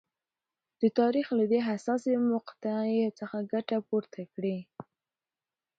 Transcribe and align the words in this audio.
د 0.81 0.83
تاریخ 0.99 1.27
له 1.39 1.45
دې 1.51 1.59
حساسې 1.67 2.11
مقطعې 2.33 3.03
څخه 3.19 3.37
ګټه 3.53 3.77
پورته 3.87 4.21
کړي. 4.33 4.57